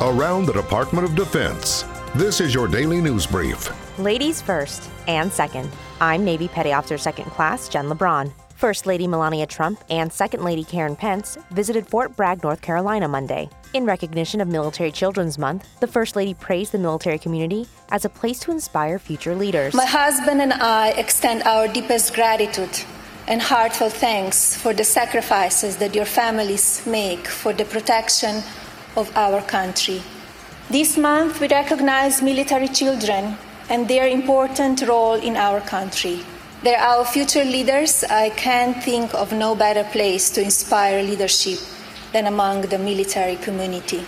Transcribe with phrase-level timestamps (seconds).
[0.00, 1.84] around the Department of Defense.
[2.14, 3.70] This is your daily news brief.
[3.98, 5.70] Ladies first and second.
[6.00, 8.32] I'm Navy Petty Officer Second Class Jen LeBron.
[8.56, 13.48] First Lady Melania Trump and Second Lady Karen Pence visited Fort Bragg, North Carolina Monday.
[13.72, 18.08] In recognition of Military Children's Month, the First Lady praised the military community as a
[18.08, 19.74] place to inspire future leaders.
[19.74, 22.84] My husband and I extend our deepest gratitude
[23.26, 28.42] and heartfelt thanks for the sacrifices that your families make for the protection
[28.96, 30.02] of our country.
[30.70, 33.36] This month, we recognize military children
[33.68, 36.20] and their important role in our country.
[36.62, 38.04] They're our future leaders.
[38.04, 41.58] I can't think of no better place to inspire leadership
[42.12, 44.06] than among the military community.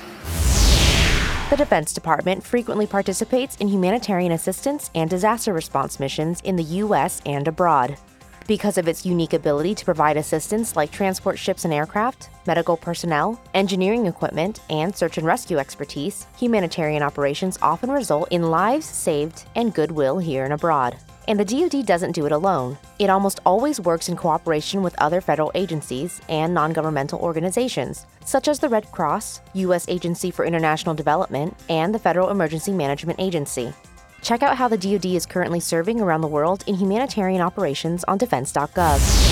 [1.50, 7.20] The Defense Department frequently participates in humanitarian assistance and disaster response missions in the U.S.
[7.24, 7.98] and abroad.
[8.46, 13.40] Because of its unique ability to provide assistance like transport ships and aircraft, medical personnel,
[13.54, 19.74] engineering equipment, and search and rescue expertise, humanitarian operations often result in lives saved and
[19.74, 20.96] goodwill here and abroad.
[21.26, 22.78] And the DoD doesn't do it alone.
[23.00, 28.46] It almost always works in cooperation with other federal agencies and non governmental organizations, such
[28.46, 29.88] as the Red Cross, U.S.
[29.88, 33.74] Agency for International Development, and the Federal Emergency Management Agency.
[34.22, 38.18] Check out how the DoD is currently serving around the world in humanitarian operations on
[38.18, 39.26] defense.gov.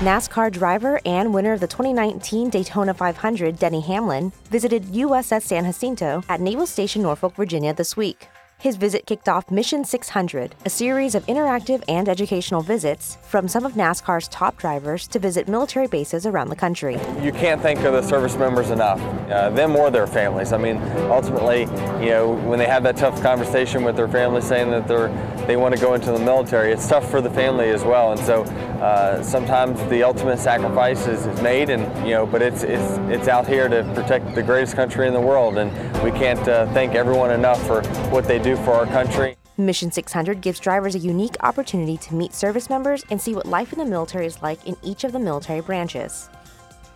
[0.00, 6.22] NASCAR driver and winner of the 2019 Daytona 500, Denny Hamlin, visited USS San Jacinto
[6.28, 8.28] at Naval Station Norfolk, Virginia this week.
[8.58, 13.66] His visit kicked off Mission 600, a series of interactive and educational visits from some
[13.66, 16.94] of NASCAR's top drivers to visit military bases around the country.
[17.20, 20.52] You can't thank the service members enough, uh, them or their families.
[20.52, 20.78] I mean,
[21.10, 21.62] ultimately,
[22.02, 25.10] you know, when they have that tough conversation with their family saying that they're
[25.46, 28.12] they want to go into the military, it's tough for the family as well.
[28.12, 28.44] And so
[28.80, 33.28] uh, sometimes the ultimate sacrifice is, is, made, and you know, but it's it's it's
[33.28, 35.70] out here to protect the greatest country in the world, and
[36.02, 39.36] we can't uh, thank everyone enough for what they do for our country.
[39.56, 43.72] Mission 600 gives drivers a unique opportunity to meet service members and see what life
[43.72, 46.28] in the military is like in each of the military branches.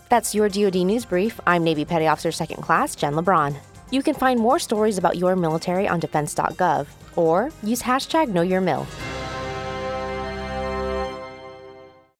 [0.08, 1.40] That's your DoD News Brief.
[1.46, 3.56] I'm Navy Petty Officer Second Class Jen LeBron.
[3.90, 6.86] You can find more stories about your military on defense.gov
[7.16, 9.07] or use hashtag KnowYourMil.